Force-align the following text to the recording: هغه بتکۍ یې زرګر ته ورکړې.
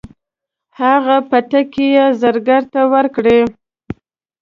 هغه 0.79 1.15
بتکۍ 1.29 1.87
یې 1.95 2.05
زرګر 2.21 2.61
ته 2.73 2.81
ورکړې. 2.93 3.39